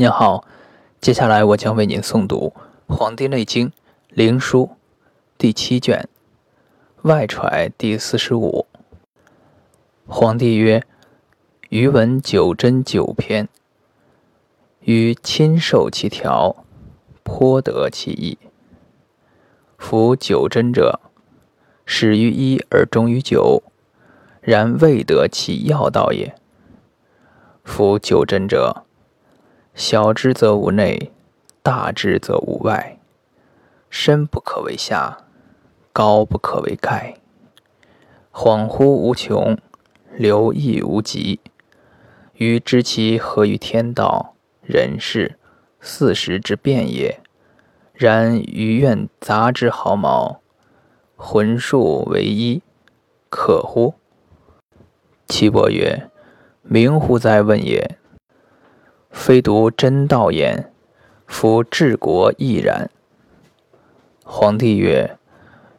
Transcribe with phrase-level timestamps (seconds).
[0.00, 0.46] 您好，
[0.98, 2.54] 接下来我将为您诵读
[2.96, 3.68] 《黄帝内经·
[4.08, 4.66] 灵枢》
[5.36, 6.08] 第七卷
[7.02, 8.66] 外揣第四十五。
[10.06, 10.82] 皇帝曰
[11.68, 13.46] ：“余闻九针九篇，
[14.80, 16.64] 余亲受其条，
[17.22, 18.38] 颇得其意。
[19.76, 20.98] 夫九针者，
[21.84, 23.62] 始于一而终于九，
[24.40, 26.34] 然未得其要道也。
[27.64, 28.84] 夫九针者，”
[29.80, 31.10] 小之则无内，
[31.62, 32.98] 大之则无外。
[33.88, 35.24] 深不可为下，
[35.90, 37.14] 高不可为盖。
[38.30, 39.56] 恍惚无穷，
[40.12, 41.40] 流溢无极。
[42.34, 45.38] 余知其合于天道、人事、
[45.80, 47.18] 四时之变也。
[47.94, 50.42] 然余愿杂之毫毛，
[51.16, 52.62] 浑数为一，
[53.30, 53.94] 可乎？
[55.26, 56.10] 岐伯曰
[56.60, 57.96] ：“明乎哉问也！”
[59.10, 60.70] 非独真道焉，
[61.26, 62.90] 夫治国亦然。
[64.24, 65.18] 皇帝曰：“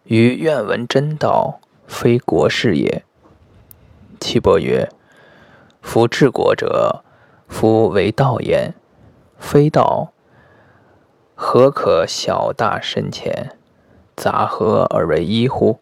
[0.03, 3.03] 余愿闻真道，非国事也。”
[4.19, 4.89] 岐伯曰
[5.81, 7.03] ：“夫治国者，
[7.47, 8.73] 夫为道焉，
[9.39, 10.11] 非道，
[11.33, 13.57] 何可小大深浅，
[14.15, 15.79] 杂合而为一乎？”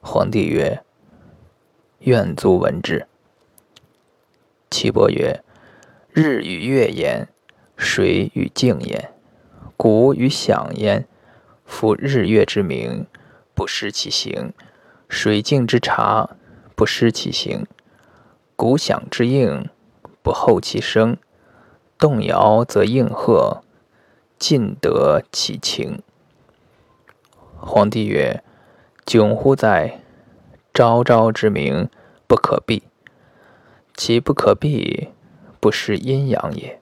[0.00, 0.82] 皇帝曰
[2.00, 3.06] ：“愿足闻之。”
[4.82, 5.44] 岐伯曰
[6.10, 7.28] ：“日与月焉，
[7.76, 9.12] 水与静焉，
[9.76, 11.06] 鼓与响焉。
[11.64, 13.06] 夫日月之明，
[13.54, 14.50] 不失其形；
[15.08, 16.30] 水静之察，
[16.74, 17.64] 不失其形；
[18.56, 19.68] 鼓响之应，
[20.20, 21.16] 不后其声。
[21.96, 23.62] 动摇则应和，
[24.36, 26.02] 尽得其情。”
[27.56, 28.42] 皇帝曰
[29.06, 30.00] ：“窘乎哉！
[30.74, 31.88] 昭昭之明，
[32.26, 32.82] 不可避。”
[33.94, 35.08] 其不可避，
[35.60, 36.80] 不失阴阳也。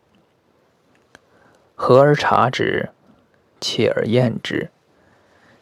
[1.74, 2.90] 和而察之，
[3.60, 4.70] 切而验之，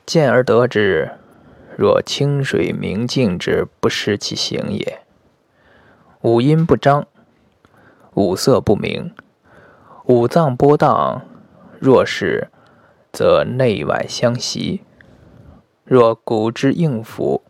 [0.04, 1.12] 见而得之，
[1.76, 5.00] 若清水明镜之不失其形也。
[6.22, 7.06] 五阴不张，
[8.14, 9.14] 五色不明，
[10.06, 11.22] 五脏波荡，
[11.78, 12.48] 若是，
[13.12, 14.82] 则内外相袭。
[15.84, 17.42] 若骨之应符，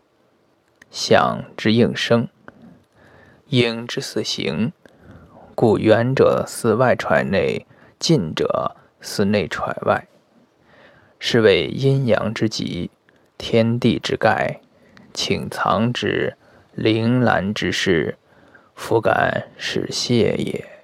[0.91, 2.27] 响之应声。
[3.49, 4.71] 应之四形，
[5.55, 7.65] 故远者似外揣内，
[7.97, 10.07] 近者似内揣外，
[11.17, 12.91] 是谓阴阳之极，
[13.39, 14.61] 天地之概，
[15.15, 16.37] 请藏之，
[16.75, 18.17] 铃兰之势，
[18.75, 20.78] 弗敢使泄也。